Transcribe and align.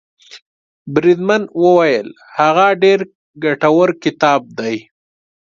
بریدمن 0.93 1.43
وویل 1.63 2.07
هغه 2.37 2.67
ډېر 2.83 2.99
ګټور 3.43 3.89
کتاب 4.03 4.41
دی. 4.59 4.75